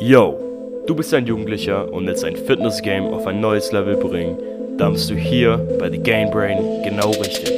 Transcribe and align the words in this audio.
Yo, 0.00 0.82
du 0.86 0.94
bist 0.94 1.14
ein 1.14 1.24
Jugendlicher 1.24 1.90
und 1.92 2.06
willst 2.06 2.24
ein 2.24 2.36
Fitness-Game 2.36 3.06
auf 3.06 3.26
ein 3.28 3.40
neues 3.40 3.70
Level 3.70 3.96
bringen, 3.96 4.36
dann 4.76 4.92
bist 4.92 5.08
du 5.08 5.14
hier 5.14 5.56
bei 5.78 5.88
The 5.88 5.98
Game 5.98 6.30
Brain 6.30 6.82
genau 6.82 7.10
richtig. 7.12 7.48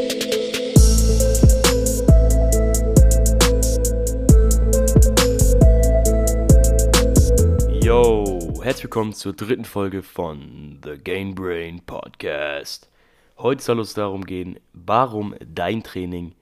Yo, 7.82 8.60
herzlich 8.62 8.84
willkommen 8.84 9.14
zur 9.14 9.32
dritten 9.32 9.64
Folge 9.64 10.02
von 10.02 10.78
The 10.84 10.98
Game 10.98 11.34
Brain 11.34 11.80
Podcast. 11.86 12.90
Heute 13.38 13.62
soll 13.62 13.80
es 13.80 13.94
darum 13.94 14.26
gehen, 14.26 14.60
warum 14.74 15.34
dein 15.40 15.82
Training 15.82 16.34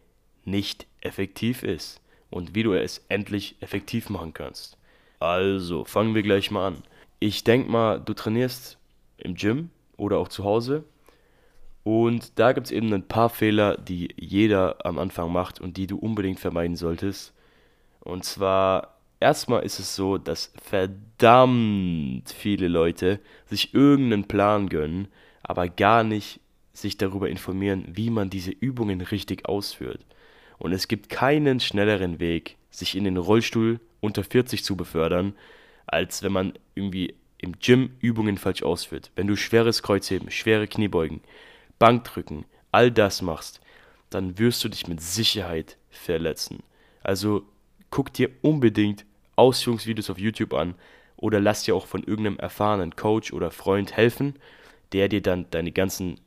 nicht 0.44 0.86
effektiv 1.00 1.62
ist 1.62 2.00
und 2.30 2.56
wie 2.56 2.64
du 2.64 2.72
es 2.74 3.04
endlich 3.08 3.56
effektiv 3.60 4.10
machen 4.10 4.34
kannst. 4.34 4.76
Also, 5.24 5.86
fangen 5.86 6.14
wir 6.14 6.22
gleich 6.22 6.50
mal 6.50 6.66
an. 6.66 6.82
Ich 7.18 7.44
denke 7.44 7.70
mal, 7.70 7.98
du 7.98 8.12
trainierst 8.12 8.76
im 9.16 9.36
Gym 9.36 9.70
oder 9.96 10.18
auch 10.18 10.28
zu 10.28 10.44
Hause. 10.44 10.84
Und 11.82 12.38
da 12.38 12.52
gibt 12.52 12.66
es 12.66 12.70
eben 12.70 12.92
ein 12.92 13.08
paar 13.08 13.30
Fehler, 13.30 13.78
die 13.78 14.10
jeder 14.18 14.84
am 14.84 14.98
Anfang 14.98 15.32
macht 15.32 15.62
und 15.62 15.78
die 15.78 15.86
du 15.86 15.96
unbedingt 15.96 16.40
vermeiden 16.40 16.76
solltest. 16.76 17.32
Und 18.00 18.26
zwar, 18.26 18.98
erstmal 19.18 19.62
ist 19.62 19.78
es 19.78 19.96
so, 19.96 20.18
dass 20.18 20.52
verdammt 20.62 22.28
viele 22.28 22.68
Leute 22.68 23.18
sich 23.46 23.72
irgendeinen 23.72 24.28
Plan 24.28 24.68
gönnen, 24.68 25.08
aber 25.42 25.70
gar 25.70 26.04
nicht 26.04 26.40
sich 26.74 26.98
darüber 26.98 27.30
informieren, 27.30 27.86
wie 27.90 28.10
man 28.10 28.28
diese 28.28 28.50
Übungen 28.50 29.00
richtig 29.00 29.48
ausführt. 29.48 30.04
Und 30.58 30.72
es 30.72 30.86
gibt 30.86 31.08
keinen 31.08 31.60
schnelleren 31.60 32.20
Weg, 32.20 32.58
sich 32.70 32.94
in 32.94 33.04
den 33.04 33.16
Rollstuhl 33.16 33.80
unter 34.04 34.22
40 34.22 34.62
zu 34.64 34.76
befördern, 34.76 35.34
als 35.86 36.22
wenn 36.22 36.32
man 36.32 36.52
irgendwie 36.74 37.14
im 37.38 37.58
Gym 37.58 37.96
Übungen 38.00 38.38
falsch 38.38 38.62
ausführt. 38.62 39.10
Wenn 39.16 39.26
du 39.26 39.36
schweres 39.36 39.82
Kreuzheben, 39.82 40.30
schwere 40.30 40.66
Kniebeugen, 40.66 41.20
Bankdrücken, 41.78 42.44
all 42.72 42.90
das 42.90 43.22
machst, 43.22 43.60
dann 44.10 44.38
wirst 44.38 44.62
du 44.64 44.68
dich 44.68 44.86
mit 44.88 45.00
Sicherheit 45.00 45.76
verletzen. 45.90 46.62
Also 47.02 47.42
guck 47.90 48.12
dir 48.12 48.30
unbedingt 48.42 49.04
Ausführungsvideos 49.36 50.10
auf 50.10 50.18
YouTube 50.18 50.54
an 50.54 50.74
oder 51.16 51.40
lass 51.40 51.64
dir 51.64 51.74
auch 51.74 51.86
von 51.86 52.02
irgendeinem 52.02 52.38
erfahrenen 52.38 52.96
Coach 52.96 53.32
oder 53.32 53.50
Freund 53.50 53.96
helfen, 53.96 54.34
der 54.92 55.08
dir 55.08 55.20
dann 55.20 55.46
deine 55.50 55.72
ganzen 55.72 56.20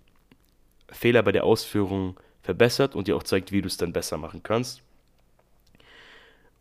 Fehler 0.90 1.24
bei 1.24 1.32
der 1.32 1.44
Ausführung 1.44 2.20
verbessert 2.42 2.96
und 2.96 3.08
dir 3.08 3.16
auch 3.16 3.24
zeigt, 3.24 3.52
wie 3.52 3.62
du 3.62 3.68
es 3.68 3.78
dann 3.78 3.94
besser 3.94 4.18
machen 4.18 4.44
kannst. 4.44 4.84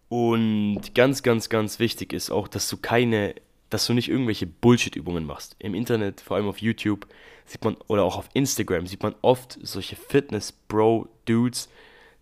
Und 0.08 0.94
ganz, 0.94 1.22
ganz, 1.22 1.48
ganz 1.48 1.78
wichtig 1.78 2.12
ist 2.12 2.30
auch, 2.30 2.48
dass 2.48 2.68
du 2.68 2.76
keine, 2.76 3.34
dass 3.70 3.86
du 3.86 3.92
nicht 3.92 4.08
irgendwelche 4.08 4.46
Bullshit-Übungen 4.46 5.24
machst. 5.24 5.56
Im 5.58 5.74
Internet, 5.74 6.20
vor 6.20 6.36
allem 6.36 6.48
auf 6.48 6.58
YouTube, 6.58 7.06
sieht 7.44 7.64
man, 7.64 7.76
oder 7.88 8.04
auch 8.04 8.16
auf 8.16 8.28
Instagram, 8.32 8.86
sieht 8.86 9.02
man 9.02 9.14
oft 9.22 9.58
solche 9.62 9.96
Fitness-Bro-Dudes, 9.96 11.68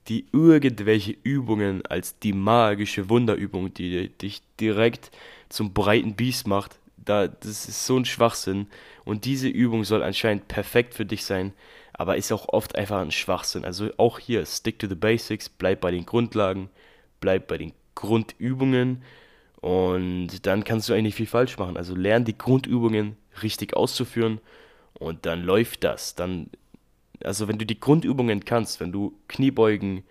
die 0.08 0.26
irgendwelche 0.32 1.16
Übungen 1.22 1.84
als 1.86 2.18
die 2.18 2.32
magische 2.32 3.08
Wunderübung, 3.08 3.72
die 3.72 4.08
dich 4.08 4.42
direkt 4.60 5.10
zum 5.48 5.72
breiten 5.72 6.14
Biest 6.14 6.46
macht, 6.46 6.78
da, 6.96 7.28
das 7.28 7.68
ist 7.68 7.86
so 7.86 7.98
ein 7.98 8.04
Schwachsinn. 8.04 8.66
Und 9.04 9.24
diese 9.24 9.48
Übung 9.48 9.84
soll 9.84 10.02
anscheinend 10.02 10.48
perfekt 10.48 10.94
für 10.94 11.04
dich 11.04 11.24
sein, 11.24 11.52
aber 11.92 12.16
ist 12.16 12.32
auch 12.32 12.48
oft 12.48 12.76
einfach 12.76 13.00
ein 13.00 13.10
Schwachsinn. 13.10 13.64
Also 13.64 13.90
auch 13.98 14.18
hier, 14.18 14.44
stick 14.46 14.78
to 14.78 14.88
the 14.88 14.94
basics, 14.94 15.48
bleib 15.48 15.80
bei 15.80 15.90
den 15.90 16.06
Grundlagen, 16.06 16.70
bleib 17.24 17.46
bei 17.46 17.56
den 17.56 17.72
Grundübungen 17.94 19.02
und 19.62 20.46
dann 20.46 20.62
kannst 20.62 20.90
du 20.90 20.92
eigentlich 20.92 21.14
viel 21.14 21.26
falsch 21.26 21.56
machen. 21.56 21.78
Also 21.78 21.94
lern 21.94 22.26
die 22.26 22.36
Grundübungen 22.36 23.16
richtig 23.42 23.74
auszuführen 23.74 24.40
und 24.92 25.24
dann 25.24 25.42
läuft 25.42 25.84
das. 25.84 26.14
Dann, 26.14 26.50
also 27.22 27.48
wenn 27.48 27.56
du 27.56 27.64
die 27.64 27.80
Grundübungen 27.80 28.44
kannst, 28.44 28.78
wenn 28.78 28.92
du 28.92 29.14
Kniebeugen, 29.28 30.04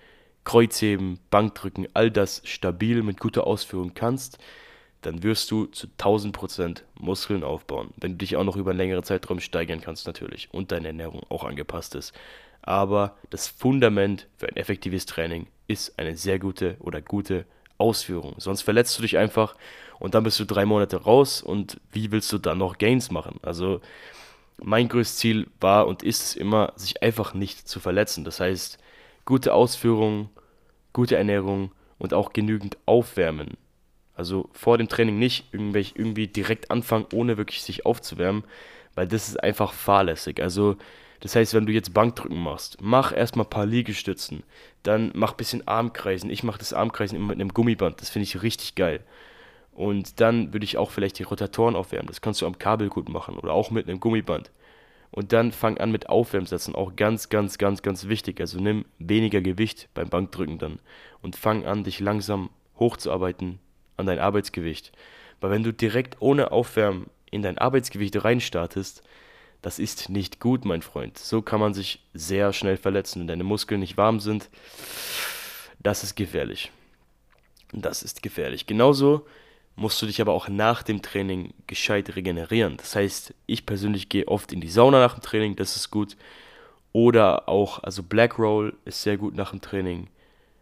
Kreuzheben, 0.43 1.19
Bankdrücken, 1.29 1.87
all 1.93 2.09
das 2.09 2.41
stabil 2.45 3.03
mit 3.03 3.19
guter 3.19 3.45
Ausführung 3.45 3.93
kannst, 3.93 4.39
dann 5.01 5.21
wirst 5.21 5.51
du 5.51 5.67
zu 5.67 5.85
1000% 5.99 6.81
Muskeln 6.99 7.43
aufbauen. 7.43 7.93
Wenn 7.97 8.13
du 8.13 8.17
dich 8.17 8.37
auch 8.37 8.43
noch 8.43 8.55
über 8.55 8.71
einen 8.71 8.79
längeren 8.79 9.03
Zeitraum 9.03 9.39
steigern 9.39 9.81
kannst 9.81 10.07
natürlich 10.07 10.49
und 10.51 10.71
deine 10.71 10.87
Ernährung 10.87 11.21
auch 11.29 11.43
angepasst 11.43 11.93
ist. 11.93 12.11
Aber 12.63 13.17
das 13.29 13.49
Fundament 13.49 14.27
für 14.37 14.47
ein 14.47 14.55
effektives 14.55 15.05
Training 15.05 15.45
ist 15.67 15.97
eine 15.97 16.15
sehr 16.15 16.39
gute 16.39 16.77
oder 16.79 17.01
gute 17.01 17.45
Ausführung. 17.77 18.35
Sonst 18.37 18.61
verletzt 18.61 18.97
du 18.97 19.01
dich 19.01 19.17
einfach 19.17 19.55
und 19.99 20.15
dann 20.15 20.23
bist 20.23 20.39
du 20.39 20.45
drei 20.45 20.65
Monate 20.65 20.97
raus 20.97 21.41
und 21.41 21.79
wie 21.91 22.11
willst 22.11 22.31
du 22.31 22.37
dann 22.37 22.57
noch 22.57 22.77
Gains 22.77 23.11
machen? 23.11 23.39
Also 23.41 23.81
mein 24.61 24.87
größtes 24.87 25.17
Ziel 25.17 25.47
war 25.59 25.87
und 25.87 26.03
ist 26.03 26.23
es 26.23 26.35
immer, 26.35 26.73
sich 26.75 27.01
einfach 27.01 27.33
nicht 27.33 27.67
zu 27.67 27.79
verletzen. 27.79 28.23
Das 28.23 28.39
heißt, 28.39 28.77
gute 29.25 29.53
Ausführung, 29.53 30.29
gute 30.93 31.15
Ernährung 31.15 31.71
und 31.97 32.13
auch 32.13 32.33
genügend 32.33 32.77
Aufwärmen. 32.85 33.57
Also 34.15 34.49
vor 34.53 34.77
dem 34.77 34.87
Training 34.87 35.17
nicht 35.17 35.47
irgendwie 35.51 36.27
direkt 36.27 36.69
anfangen, 36.69 37.07
ohne 37.13 37.37
wirklich 37.37 37.63
sich 37.63 37.85
aufzuwärmen, 37.85 38.43
weil 38.93 39.07
das 39.07 39.27
ist 39.27 39.43
einfach 39.43 39.73
fahrlässig. 39.73 40.41
Also 40.41 40.77
das 41.23 41.37
heißt, 41.37 41.53
wenn 41.53 41.65
du 41.65 41.71
jetzt 41.71 41.93
Bankdrücken 41.93 42.37
machst, 42.37 42.79
mach 42.81 43.15
erstmal 43.15 43.45
ein 43.45 43.49
paar 43.49 43.65
Liegestützen, 43.65 44.43
dann 44.83 45.09
mach 45.15 45.31
ein 45.31 45.37
bisschen 45.37 45.65
Armkreisen. 45.65 46.29
Ich 46.29 46.43
mache 46.43 46.59
das 46.59 46.73
Armkreisen 46.73 47.15
immer 47.15 47.27
mit 47.27 47.39
einem 47.39 47.53
Gummiband, 47.53 48.01
das 48.01 48.09
finde 48.09 48.25
ich 48.25 48.43
richtig 48.43 48.75
geil. 48.75 48.99
Und 49.71 50.19
dann 50.19 50.51
würde 50.51 50.65
ich 50.65 50.77
auch 50.77 50.91
vielleicht 50.91 51.17
die 51.19 51.23
Rotatoren 51.23 51.77
aufwärmen. 51.77 52.07
Das 52.07 52.19
kannst 52.19 52.41
du 52.41 52.45
am 52.45 52.59
Kabel 52.59 52.89
gut 52.89 53.07
machen 53.07 53.37
oder 53.37 53.53
auch 53.53 53.71
mit 53.71 53.87
einem 53.87 54.01
Gummiband. 54.01 54.51
Und 55.11 55.31
dann 55.31 55.53
fang 55.53 55.77
an 55.77 55.93
mit 55.93 56.09
Aufwärmsätzen, 56.09 56.75
auch 56.75 56.93
ganz, 56.97 57.29
ganz, 57.29 57.57
ganz, 57.57 57.81
ganz 57.81 58.09
wichtig. 58.09 58.41
Also 58.41 58.59
nimm 58.59 58.83
weniger 58.99 59.39
Gewicht 59.39 59.87
beim 59.93 60.09
Bankdrücken 60.09 60.57
dann 60.57 60.79
und 61.21 61.37
fang 61.37 61.65
an, 61.65 61.85
dich 61.85 62.01
langsam 62.01 62.49
hochzuarbeiten 62.79 63.59
an 63.95 64.07
dein 64.07 64.19
Arbeitsgewicht. 64.19 64.91
Weil 65.39 65.51
wenn 65.51 65.63
du 65.63 65.71
direkt 65.71 66.17
ohne 66.19 66.51
Aufwärmen 66.51 67.05
in 67.31 67.43
dein 67.43 67.57
Arbeitsgewicht 67.57 68.21
reinstartest, 68.25 69.03
das 69.63 69.79
ist 69.79 70.09
nicht 70.09 70.39
gut, 70.39 70.65
mein 70.65 70.81
Freund. 70.81 71.17
So 71.17 71.41
kann 71.41 71.59
man 71.59 71.73
sich 71.73 72.01
sehr 72.13 72.53
schnell 72.53 72.77
verletzen, 72.77 73.21
wenn 73.21 73.27
deine 73.27 73.45
Muskeln 73.45 73.79
nicht 73.79 73.97
warm 73.97 74.19
sind. 74.19 74.49
Das 75.81 76.03
ist 76.03 76.15
gefährlich. 76.15 76.71
Das 77.71 78.03
ist 78.03 78.21
gefährlich. 78.21 78.67
Genauso 78.67 79.25
musst 79.75 80.01
du 80.01 80.05
dich 80.05 80.21
aber 80.21 80.33
auch 80.33 80.49
nach 80.49 80.83
dem 80.83 81.01
Training 81.01 81.53
gescheit 81.65 82.15
regenerieren. 82.15 82.77
Das 82.77 82.95
heißt, 82.95 83.33
ich 83.47 83.65
persönlich 83.65 84.09
gehe 84.09 84.27
oft 84.27 84.51
in 84.51 84.61
die 84.61 84.69
Sauna 84.69 84.99
nach 84.99 85.15
dem 85.15 85.23
Training, 85.23 85.55
das 85.55 85.77
ist 85.77 85.89
gut. 85.89 86.17
Oder 86.91 87.47
auch, 87.49 87.81
also 87.81 88.03
Black 88.03 88.37
Roll 88.37 88.75
ist 88.85 89.01
sehr 89.01 89.17
gut 89.17 89.33
nach 89.33 89.51
dem 89.51 89.61
Training 89.61 90.09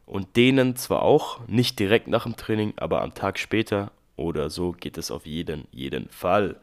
und 0.06 0.36
denen 0.38 0.76
zwar 0.76 1.02
auch, 1.02 1.46
nicht 1.48 1.80
direkt 1.80 2.08
nach 2.08 2.24
dem 2.24 2.38
Training, 2.38 2.74
aber 2.78 3.02
am 3.02 3.14
Tag 3.16 3.40
später 3.40 3.92
oder 4.16 4.50
so 4.50 4.74
geht 4.74 4.98
es 4.98 5.10
auf 5.10 5.26
jeden, 5.26 5.68
jeden 5.72 6.08
Fall. 6.10 6.62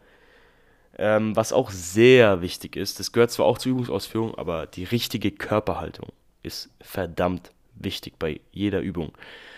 Ähm, 0.99 1.37
was 1.37 1.53
auch 1.53 1.71
sehr 1.71 2.43
wichtig 2.43 2.75
ist, 2.75 2.99
das 2.99 3.13
gehört 3.13 3.31
zwar 3.31 3.47
auch 3.47 3.59
zur 3.59 3.71
Übungsausführung, 3.71 4.35
aber 4.35 4.67
die 4.67 4.85
richtige 4.85 5.31
Körperhaltung 5.31 6.09
ist 6.43 6.71
verdammt 6.81 7.53
wichtig 7.75 8.15
bei 8.19 8.41
jeder 8.51 8.81
Übung. 8.81 9.13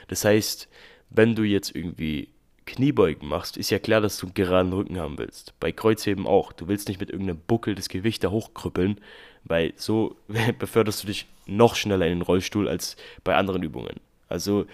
Das 0.08 0.24
heißt, 0.24 0.68
wenn 1.08 1.34
du 1.34 1.42
jetzt 1.42 1.74
irgendwie 1.74 2.28
Kniebeugen 2.66 3.26
machst, 3.26 3.56
ist 3.56 3.70
ja 3.70 3.78
klar, 3.78 4.00
dass 4.00 4.18
du 4.18 4.26
einen 4.26 4.34
geraden 4.34 4.72
Rücken 4.72 5.00
haben 5.00 5.18
willst. 5.18 5.58
Bei 5.58 5.72
Kreuzheben 5.72 6.26
auch. 6.26 6.52
Du 6.52 6.68
willst 6.68 6.88
nicht 6.88 7.00
mit 7.00 7.10
irgendeinem 7.10 7.40
Buckel 7.46 7.74
das 7.74 7.88
Gewicht 7.88 8.22
da 8.22 8.30
hochkrüppeln, 8.30 9.00
weil 9.44 9.72
so 9.76 10.16
beförderst 10.58 11.02
du 11.02 11.06
dich 11.06 11.26
noch 11.46 11.74
schneller 11.74 12.06
in 12.06 12.18
den 12.18 12.22
Rollstuhl 12.22 12.68
als 12.68 12.96
bei 13.24 13.34
anderen 13.34 13.62
Übungen. 13.62 13.96
Also 14.28 14.66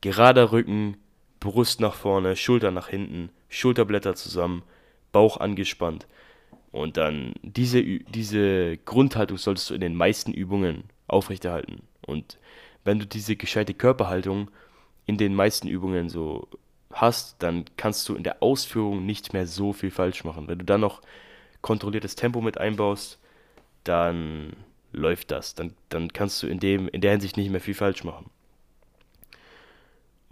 gerader 0.00 0.52
Rücken, 0.52 0.96
Brust 1.38 1.80
nach 1.80 1.94
vorne, 1.94 2.34
Schulter 2.34 2.70
nach 2.70 2.88
hinten, 2.88 3.28
Schulterblätter 3.48 4.14
zusammen, 4.14 4.62
Bauch 5.14 5.38
angespannt. 5.38 6.06
Und 6.72 6.96
dann 6.96 7.34
diese, 7.42 7.82
diese 7.82 8.76
Grundhaltung 8.78 9.38
solltest 9.38 9.70
du 9.70 9.74
in 9.74 9.80
den 9.80 9.94
meisten 9.94 10.32
Übungen 10.32 10.84
aufrechterhalten. 11.06 11.84
Und 12.04 12.36
wenn 12.84 12.98
du 12.98 13.06
diese 13.06 13.36
gescheite 13.36 13.74
Körperhaltung 13.74 14.50
in 15.06 15.16
den 15.16 15.34
meisten 15.34 15.68
Übungen 15.68 16.08
so 16.08 16.48
hast, 16.92 17.36
dann 17.42 17.64
kannst 17.76 18.08
du 18.08 18.16
in 18.16 18.24
der 18.24 18.42
Ausführung 18.42 19.06
nicht 19.06 19.32
mehr 19.32 19.46
so 19.46 19.72
viel 19.72 19.92
falsch 19.92 20.24
machen. 20.24 20.48
Wenn 20.48 20.58
du 20.58 20.64
dann 20.64 20.80
noch 20.80 21.00
kontrolliertes 21.62 22.16
Tempo 22.16 22.40
mit 22.40 22.58
einbaust, 22.58 23.20
dann 23.84 24.54
läuft 24.92 25.30
das. 25.30 25.54
Dann, 25.54 25.74
dann 25.90 26.12
kannst 26.12 26.42
du 26.42 26.48
in, 26.48 26.58
dem, 26.58 26.88
in 26.88 27.00
der 27.00 27.12
Hinsicht 27.12 27.36
nicht 27.36 27.50
mehr 27.50 27.60
viel 27.60 27.74
falsch 27.74 28.02
machen. 28.02 28.30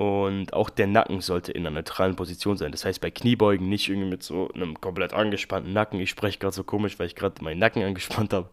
Und 0.03 0.53
auch 0.53 0.69
der 0.69 0.89
Nacken 0.89 1.21
sollte 1.21 1.53
in 1.53 1.65
einer 1.65 1.77
neutralen 1.77 2.17
Position 2.17 2.57
sein. 2.57 2.73
Das 2.73 2.85
heißt, 2.85 3.01
bei 3.01 3.13
Kniebeugen 3.13 3.69
nicht 3.69 3.89
irgendwie 3.89 4.11
mit 4.11 4.25
so 4.25 4.51
einem 4.53 4.81
komplett 4.81 5.13
angespannten 5.13 5.73
Nacken. 5.73 6.01
Ich 6.01 6.11
spreche 6.11 6.41
gerade 6.41 6.57
so 6.57 6.65
komisch, 6.65 6.99
weil 6.99 7.07
ich 7.07 7.15
gerade 7.15 7.41
meinen 7.45 7.61
Nacken 7.61 7.83
angespannt 7.85 8.33
habe. 8.33 8.51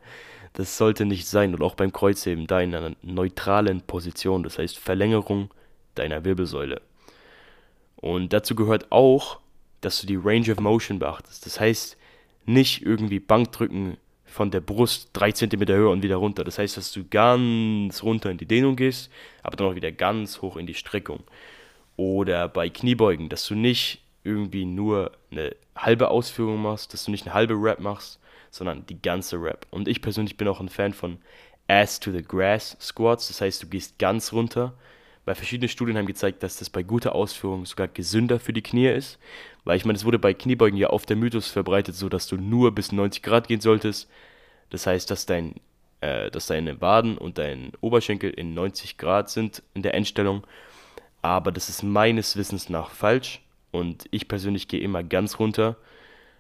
Das 0.54 0.78
sollte 0.78 1.08
nicht 1.08 1.26
sein. 1.26 1.56
Und 1.56 1.64
auch 1.64 1.74
beim 1.74 1.92
Kreuzheben 1.92 2.46
da 2.46 2.62
in 2.62 2.76
einer 2.76 2.96
neutralen 3.02 3.82
Position. 3.82 4.44
Das 4.44 4.60
heißt, 4.60 4.78
Verlängerung 4.78 5.50
deiner 5.96 6.24
Wirbelsäule. 6.24 6.84
Und 7.96 8.32
dazu 8.32 8.54
gehört 8.54 8.92
auch, 8.92 9.40
dass 9.82 10.02
du 10.02 10.06
die 10.06 10.18
Range 10.24 10.52
of 10.52 10.60
Motion 10.60 11.00
beachtest. 11.00 11.48
Das 11.48 11.60
heißt, 11.60 11.98
nicht 12.46 12.84
irgendwie 12.84 13.20
Bankdrücken 13.20 13.98
von 14.30 14.52
der 14.52 14.62
Brust 14.62 15.10
3 15.14 15.32
cm 15.32 15.68
höher 15.68 15.90
und 15.90 16.04
wieder 16.04 16.18
runter. 16.18 16.44
Das 16.44 16.60
heißt, 16.60 16.78
dass 16.78 16.92
du 16.92 17.04
ganz 17.08 18.04
runter 18.04 18.30
in 18.32 18.38
die 18.38 18.46
Dehnung 18.46 18.76
gehst, 18.76 19.12
aber 19.44 19.58
dann 19.58 19.68
auch 19.68 19.76
wieder 19.76 19.92
ganz 19.92 20.42
hoch 20.42 20.58
in 20.58 20.68
die 20.68 20.74
Streckung. 20.74 21.24
Oder 21.98 22.48
bei 22.48 22.70
Kniebeugen, 22.70 23.30
dass 23.30 23.46
du 23.48 23.56
nicht 23.56 24.02
irgendwie 24.24 24.66
nur 24.66 25.12
eine 25.32 25.56
halbe 25.76 26.10
Ausführung 26.10 26.62
machst, 26.62 26.94
dass 26.94 27.06
du 27.06 27.12
nicht 27.12 27.26
eine 27.26 27.34
halbe 27.34 27.56
Rap 27.56 27.80
machst, 27.80 28.20
sondern 28.52 28.86
die 28.86 29.02
ganze 29.02 29.42
Rap. 29.42 29.66
Und 29.70 29.88
ich 29.88 30.02
persönlich 30.02 30.38
bin 30.38 30.48
auch 30.48 30.60
ein 30.60 30.70
Fan 30.70 30.94
von 30.94 31.18
Ass 31.68 32.00
to 32.00 32.12
the 32.12 32.24
Grass 32.24 32.78
Squats, 32.82 33.28
das 33.28 33.42
heißt, 33.42 33.64
du 33.64 33.68
gehst 33.68 34.00
ganz 34.00 34.34
runter. 34.34 34.74
Weil 35.30 35.36
verschiedene 35.36 35.70
Studien 35.70 35.96
haben 35.96 36.08
gezeigt, 36.08 36.42
dass 36.42 36.58
das 36.58 36.72
bei 36.72 36.82
guter 36.82 37.14
Ausführung 37.14 37.64
sogar 37.68 37.88
gesünder 37.88 38.40
für 38.40 38.52
die 38.52 38.64
Knie 38.64 38.88
ist. 38.88 39.20
Weil 39.64 39.78
ich 39.78 39.86
meine, 39.86 39.96
es 39.96 40.04
wurde 40.04 40.18
bei 40.18 40.34
Kniebeugen 40.34 40.76
ja 40.76 40.90
oft 40.90 41.08
der 41.08 41.18
Mythos 41.18 41.50
verbreitet, 41.50 41.94
so 41.94 42.10
dass 42.10 42.26
du 42.26 42.38
nur 42.38 42.74
bis 42.74 42.92
90 42.92 43.22
Grad 43.22 43.48
gehen 43.48 43.62
solltest. 43.62 44.10
Das 44.72 44.88
heißt, 44.88 45.12
dass, 45.12 45.28
dein, 45.28 45.54
äh, 46.02 46.32
dass 46.32 46.48
deine 46.48 46.82
Waden 46.82 47.16
und 47.16 47.38
dein 47.38 47.74
Oberschenkel 47.80 48.32
in 48.32 48.56
90 48.56 48.98
Grad 48.98 49.30
sind 49.30 49.62
in 49.76 49.84
der 49.84 49.94
Endstellung. 49.94 50.48
Aber 51.22 51.52
das 51.52 51.70
ist 51.70 51.84
meines 51.84 52.36
Wissens 52.36 52.68
nach 52.70 52.90
falsch. 52.90 53.40
Und 53.70 54.06
ich 54.10 54.28
persönlich 54.28 54.68
gehe 54.68 54.82
immer 54.82 55.04
ganz 55.04 55.38
runter. 55.38 55.78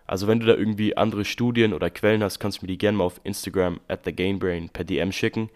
Also 0.07 0.27
wenn 0.27 0.39
du 0.39 0.47
da 0.47 0.55
irgendwie 0.55 0.97
andere 0.97 1.25
Studien 1.25 1.75
oder 1.75 1.91
Quellen 1.91 2.23
hast, 2.23 2.39
kannst 2.39 2.57
du 2.57 2.65
mir 2.65 2.69
die 2.69 2.79
gerne 2.79 2.97
mal 2.97 3.03
auf 3.03 3.21
Instagram 3.23 3.81
at 3.87 4.01
thegainbrain 4.01 4.69
per 4.69 4.83
DM 4.83 5.11
schicken. 5.11 5.51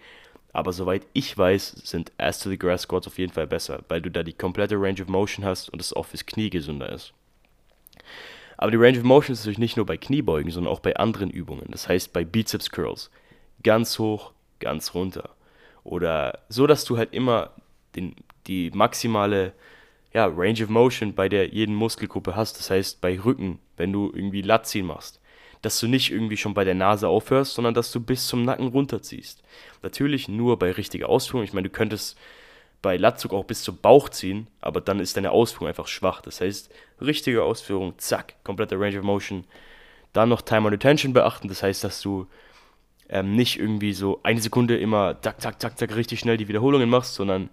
Aber 0.54 0.72
soweit 0.72 1.04
ich 1.12 1.36
weiß, 1.36 1.82
sind 1.84 2.12
Ass 2.16 2.38
to 2.38 2.48
the 2.48 2.56
Grass 2.56 2.82
Squats 2.82 3.08
auf 3.08 3.18
jeden 3.18 3.32
Fall 3.32 3.48
besser, 3.48 3.82
weil 3.88 4.00
du 4.00 4.08
da 4.08 4.22
die 4.22 4.32
komplette 4.32 4.76
Range 4.76 5.02
of 5.02 5.08
Motion 5.08 5.44
hast 5.44 5.68
und 5.68 5.80
es 5.80 5.92
auch 5.92 6.06
fürs 6.06 6.24
Knie 6.24 6.48
gesünder 6.48 6.90
ist. 6.90 7.12
Aber 8.56 8.70
die 8.70 8.76
Range 8.76 8.96
of 8.96 9.04
Motion 9.04 9.32
ist 9.32 9.40
natürlich 9.40 9.58
nicht 9.58 9.76
nur 9.76 9.84
bei 9.84 9.96
Kniebeugen, 9.96 10.52
sondern 10.52 10.72
auch 10.72 10.78
bei 10.78 10.94
anderen 10.94 11.28
Übungen. 11.28 11.66
Das 11.70 11.88
heißt 11.88 12.12
bei 12.12 12.24
Bizeps 12.24 12.70
Curls. 12.70 13.10
Ganz 13.64 13.98
hoch, 13.98 14.32
ganz 14.60 14.94
runter. 14.94 15.30
Oder 15.82 16.38
so, 16.48 16.68
dass 16.68 16.84
du 16.84 16.96
halt 16.96 17.12
immer 17.12 17.50
den, 17.96 18.14
die 18.46 18.70
maximale 18.70 19.54
ja, 20.12 20.26
Range 20.26 20.62
of 20.62 20.68
Motion 20.68 21.14
bei 21.14 21.28
der 21.28 21.48
jeden 21.48 21.74
Muskelgruppe 21.74 22.36
hast. 22.36 22.60
Das 22.60 22.70
heißt 22.70 23.00
bei 23.00 23.18
Rücken, 23.18 23.58
wenn 23.76 23.92
du 23.92 24.12
irgendwie 24.14 24.42
Latziehen 24.42 24.86
machst, 24.86 25.20
dass 25.64 25.80
du 25.80 25.88
nicht 25.88 26.10
irgendwie 26.10 26.36
schon 26.36 26.54
bei 26.54 26.64
der 26.64 26.74
Nase 26.74 27.08
aufhörst, 27.08 27.54
sondern 27.54 27.74
dass 27.74 27.90
du 27.90 28.00
bis 28.00 28.26
zum 28.26 28.44
Nacken 28.44 28.68
runterziehst. 28.68 29.42
Natürlich 29.82 30.28
nur 30.28 30.58
bei 30.58 30.70
richtiger 30.70 31.08
Ausführung. 31.08 31.44
Ich 31.44 31.52
meine, 31.52 31.68
du 31.68 31.74
könntest 31.74 32.18
bei 32.82 32.98
Latzug 32.98 33.32
auch 33.32 33.44
bis 33.44 33.62
zum 33.62 33.78
Bauch 33.78 34.10
ziehen, 34.10 34.46
aber 34.60 34.82
dann 34.82 35.00
ist 35.00 35.16
deine 35.16 35.30
Ausführung 35.30 35.68
einfach 35.68 35.88
schwach. 35.88 36.20
Das 36.20 36.42
heißt, 36.42 36.70
richtige 37.00 37.42
Ausführung, 37.42 37.94
zack, 37.96 38.34
komplette 38.44 38.78
Range 38.78 38.98
of 38.98 39.04
Motion. 39.04 39.44
Dann 40.12 40.28
noch 40.28 40.42
Time 40.42 40.66
on 40.66 40.74
Attention 40.74 41.14
beachten, 41.14 41.48
das 41.48 41.62
heißt, 41.62 41.82
dass 41.82 42.02
du 42.02 42.26
ähm, 43.08 43.34
nicht 43.34 43.58
irgendwie 43.58 43.94
so 43.94 44.20
eine 44.22 44.40
Sekunde 44.40 44.76
immer 44.76 45.20
zack, 45.22 45.40
zack, 45.40 45.60
zack, 45.60 45.78
zack, 45.78 45.96
richtig 45.96 46.20
schnell 46.20 46.36
die 46.36 46.48
Wiederholungen 46.48 46.90
machst, 46.90 47.14
sondern 47.14 47.48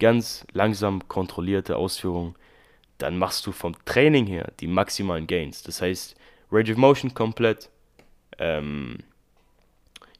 ganz 0.00 0.46
langsam 0.52 1.08
kontrollierte 1.08 1.76
Ausführung. 1.76 2.36
Dann 2.98 3.16
machst 3.16 3.46
du 3.46 3.52
vom 3.52 3.74
Training 3.86 4.26
her 4.26 4.52
die 4.60 4.66
maximalen 4.66 5.26
Gains. 5.26 5.62
Das 5.62 5.80
heißt, 5.80 6.14
Range 6.54 6.72
of 6.72 6.76
Motion 6.78 7.14
komplett. 7.14 7.70
Ähm, 8.38 8.98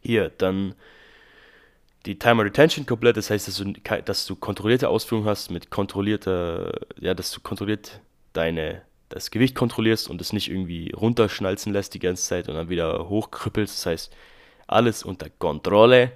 hier, 0.02 0.31
dann 0.38 0.75
die 2.06 2.19
Timer 2.19 2.44
Retention 2.44 2.84
komplett, 2.84 3.16
das 3.16 3.31
heißt, 3.31 3.48
dass 3.48 3.56
du, 3.56 3.72
dass 4.04 4.26
du 4.26 4.36
kontrollierte 4.36 4.88
Ausführungen 4.88 5.28
hast 5.28 5.50
mit 5.50 5.70
kontrollierter, 5.70 6.72
ja, 7.00 7.14
dass 7.14 7.31
du 7.31 7.40
kontrolliert 7.40 8.00
deine, 8.34 8.82
das 9.08 9.31
Gewicht 9.31 9.54
kontrollierst 9.54 10.10
und 10.10 10.20
es 10.20 10.32
nicht 10.32 10.50
irgendwie 10.50 10.92
runterschnalzen 10.92 11.72
lässt 11.72 11.94
die 11.94 11.98
ganze 12.00 12.25
Zeit 12.25 12.48
und 12.48 12.56
dann 12.56 12.69
wieder 12.69 13.08
hochkrüppelst. 13.08 13.78
Das 13.78 13.86
heißt, 13.86 14.16
alles 14.66 15.02
unter 15.02 15.31
Kontrolle. 15.31 16.12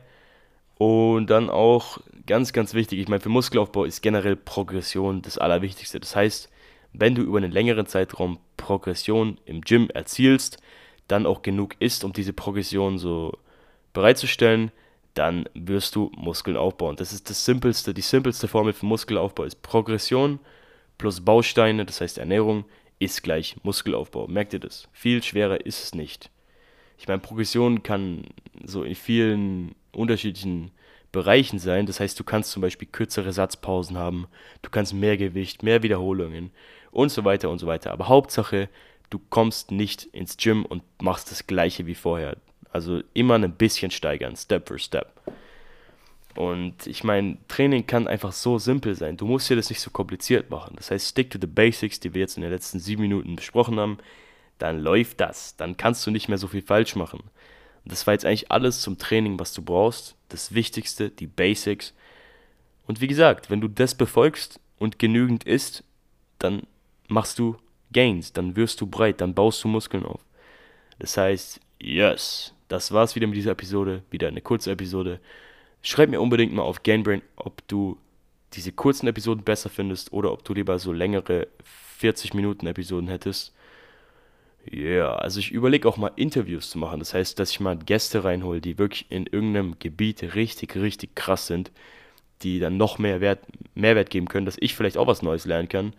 Und 0.76 1.28
dann 1.28 1.50
auch 1.50 1.98
ganz, 2.26 2.52
ganz 2.52 2.74
wichtig, 2.74 3.00
ich 3.00 3.08
meine, 3.08 3.20
für 3.20 3.30
Muskelaufbau 3.30 3.84
ist 3.84 4.00
generell 4.00 4.36
Progression 4.36 5.22
das 5.22 5.38
Allerwichtigste. 5.38 5.98
Das 5.98 6.14
heißt, 6.14 6.50
wenn 6.92 7.14
du 7.14 7.22
über 7.22 7.38
einen 7.38 7.52
längeren 7.52 7.86
Zeitraum 7.86 8.38
Progression 8.56 9.38
im 9.44 9.60
Gym 9.60 9.88
erzielst, 9.90 10.58
dann 11.06 11.26
auch 11.26 11.42
genug 11.42 11.76
isst, 11.80 12.04
um 12.04 12.12
diese 12.12 12.32
Progression 12.32 12.98
so 12.98 13.32
bereitzustellen, 13.92 14.70
dann 15.14 15.48
wirst 15.54 15.96
du 15.96 16.12
Muskeln 16.16 16.56
aufbauen. 16.56 16.96
Das 16.96 17.12
ist 17.12 17.28
das 17.28 17.44
simpelste, 17.44 17.94
die 17.94 18.02
simpelste 18.02 18.46
Formel 18.46 18.72
für 18.72 18.86
Muskelaufbau 18.86 19.44
ist 19.44 19.62
Progression 19.62 20.38
plus 20.98 21.20
Bausteine, 21.20 21.86
das 21.86 22.00
heißt 22.00 22.18
Ernährung, 22.18 22.64
ist 22.98 23.22
gleich 23.22 23.56
Muskelaufbau. 23.62 24.26
Merkt 24.26 24.52
ihr 24.52 24.60
das? 24.60 24.88
Viel 24.92 25.22
schwerer 25.22 25.64
ist 25.64 25.82
es 25.82 25.94
nicht. 25.94 26.30
Ich 26.98 27.06
meine, 27.06 27.20
Progression 27.20 27.82
kann 27.82 28.24
so 28.64 28.82
in 28.82 28.96
vielen 28.96 29.74
unterschiedlichen 29.92 30.72
Bereichen 31.12 31.58
sein. 31.58 31.86
Das 31.86 32.00
heißt, 32.00 32.18
du 32.18 32.24
kannst 32.24 32.50
zum 32.50 32.62
Beispiel 32.62 32.88
kürzere 32.90 33.32
Satzpausen 33.32 33.96
haben, 33.96 34.26
du 34.62 34.70
kannst 34.70 34.94
mehr 34.94 35.16
Gewicht, 35.16 35.62
mehr 35.62 35.82
Wiederholungen 35.82 36.50
und 36.90 37.10
so 37.10 37.24
weiter 37.24 37.50
und 37.50 37.58
so 37.58 37.66
weiter. 37.66 37.92
Aber 37.92 38.08
Hauptsache, 38.08 38.68
du 39.10 39.18
kommst 39.30 39.70
nicht 39.70 40.04
ins 40.04 40.36
Gym 40.36 40.64
und 40.64 40.82
machst 41.00 41.30
das 41.30 41.46
gleiche 41.46 41.86
wie 41.86 41.94
vorher. 41.94 42.36
Also 42.70 43.02
immer 43.14 43.34
ein 43.36 43.52
bisschen 43.52 43.90
steigern, 43.90 44.36
Step 44.36 44.68
for 44.68 44.78
Step. 44.78 45.10
Und 46.36 46.86
ich 46.86 47.02
meine, 47.02 47.38
Training 47.48 47.86
kann 47.86 48.06
einfach 48.06 48.30
so 48.30 48.58
simpel 48.58 48.94
sein. 48.94 49.16
Du 49.16 49.26
musst 49.26 49.50
dir 49.50 49.56
das 49.56 49.70
nicht 49.70 49.80
so 49.80 49.90
kompliziert 49.90 50.50
machen. 50.50 50.74
Das 50.76 50.90
heißt, 50.90 51.08
stick 51.08 51.30
to 51.30 51.38
the 51.40 51.48
basics, 51.48 51.98
die 51.98 52.14
wir 52.14 52.20
jetzt 52.20 52.36
in 52.36 52.42
den 52.42 52.52
letzten 52.52 52.78
sieben 52.78 53.02
Minuten 53.02 53.34
besprochen 53.34 53.80
haben. 53.80 53.98
Dann 54.58 54.78
läuft 54.78 55.20
das. 55.20 55.56
Dann 55.56 55.76
kannst 55.76 56.06
du 56.06 56.12
nicht 56.12 56.28
mehr 56.28 56.38
so 56.38 56.46
viel 56.46 56.62
falsch 56.62 56.94
machen. 56.94 57.24
Und 57.84 57.92
das 57.92 58.06
war 58.06 58.14
jetzt 58.14 58.24
eigentlich 58.24 58.50
alles 58.50 58.80
zum 58.80 58.98
Training, 58.98 59.38
was 59.38 59.52
du 59.52 59.62
brauchst. 59.62 60.16
Das 60.28 60.54
Wichtigste, 60.54 61.10
die 61.10 61.26
Basics. 61.26 61.94
Und 62.86 63.00
wie 63.00 63.06
gesagt, 63.06 63.50
wenn 63.50 63.60
du 63.60 63.68
das 63.68 63.94
befolgst 63.94 64.60
und 64.78 64.98
genügend 64.98 65.44
isst, 65.44 65.84
dann 66.38 66.62
machst 67.08 67.38
du 67.38 67.56
Gains, 67.92 68.32
dann 68.32 68.56
wirst 68.56 68.80
du 68.80 68.86
breit, 68.86 69.20
dann 69.20 69.34
baust 69.34 69.64
du 69.64 69.68
Muskeln 69.68 70.04
auf. 70.04 70.20
Das 70.98 71.16
heißt, 71.16 71.60
yes, 71.80 72.52
das 72.68 72.92
war's 72.92 73.14
wieder 73.14 73.26
mit 73.26 73.36
dieser 73.36 73.52
Episode, 73.52 74.02
wieder 74.10 74.28
eine 74.28 74.42
kurze 74.42 74.70
Episode. 74.70 75.20
Schreib 75.82 76.10
mir 76.10 76.20
unbedingt 76.20 76.52
mal 76.52 76.62
auf 76.62 76.82
Gainbrain, 76.82 77.22
ob 77.36 77.66
du 77.68 77.98
diese 78.54 78.72
kurzen 78.72 79.06
Episoden 79.06 79.44
besser 79.44 79.70
findest 79.70 80.12
oder 80.12 80.32
ob 80.32 80.44
du 80.44 80.54
lieber 80.54 80.78
so 80.78 80.92
längere 80.92 81.48
40 81.98 82.34
Minuten 82.34 82.66
Episoden 82.66 83.08
hättest. 83.08 83.54
Ja, 84.70 84.78
yeah, 84.78 85.14
also 85.16 85.40
ich 85.40 85.50
überlege 85.50 85.88
auch 85.88 85.96
mal 85.96 86.10
Interviews 86.16 86.70
zu 86.70 86.78
machen. 86.78 86.98
Das 86.98 87.14
heißt, 87.14 87.38
dass 87.38 87.50
ich 87.50 87.60
mal 87.60 87.76
Gäste 87.76 88.24
reinhole, 88.24 88.60
die 88.60 88.78
wirklich 88.78 89.06
in 89.10 89.26
irgendeinem 89.26 89.78
Gebiet 89.78 90.34
richtig, 90.34 90.76
richtig 90.76 91.14
krass 91.14 91.46
sind, 91.46 91.70
die 92.42 92.58
dann 92.58 92.76
noch 92.76 92.98
mehr 92.98 93.20
Wert, 93.20 93.40
Mehrwert 93.74 94.10
geben 94.10 94.28
können, 94.28 94.46
dass 94.46 94.56
ich 94.60 94.74
vielleicht 94.74 94.98
auch 94.98 95.06
was 95.06 95.22
Neues 95.22 95.46
lernen 95.46 95.68
kann. 95.68 95.94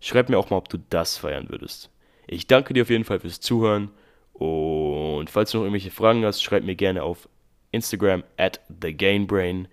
Schreib 0.00 0.28
mir 0.28 0.38
auch 0.38 0.50
mal, 0.50 0.56
ob 0.56 0.68
du 0.68 0.78
das 0.90 1.18
feiern 1.18 1.50
würdest. 1.50 1.90
Ich 2.26 2.46
danke 2.46 2.74
dir 2.74 2.82
auf 2.82 2.90
jeden 2.90 3.04
Fall 3.04 3.20
fürs 3.20 3.40
Zuhören 3.40 3.90
und 4.32 5.30
falls 5.30 5.50
du 5.50 5.58
noch 5.58 5.64
irgendwelche 5.64 5.90
Fragen 5.90 6.24
hast, 6.24 6.42
schreib 6.42 6.64
mir 6.64 6.74
gerne 6.76 7.02
auf 7.02 7.28
Instagram 7.72 8.24
at 8.36 8.60
thegainbrain 8.80 9.68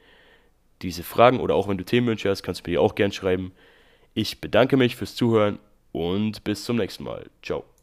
diese 0.81 1.03
Fragen 1.03 1.39
oder 1.39 1.55
auch 1.55 1.67
wenn 1.67 1.77
du 1.77 1.86
Themenwünsche 1.86 2.29
hast, 2.29 2.43
kannst 2.43 2.62
du 2.62 2.70
mir 2.70 2.75
die 2.75 2.79
auch 2.79 2.96
gerne 2.96 3.13
schreiben. 3.13 3.53
Ich 4.13 4.41
bedanke 4.41 4.77
mich 4.77 4.96
fürs 4.96 5.15
Zuhören 5.15 5.60
und 5.91 6.43
bis 6.43 6.65
zum 6.65 6.77
nächsten 6.77 7.03
Mal. 7.03 7.29
Ciao. 7.43 7.71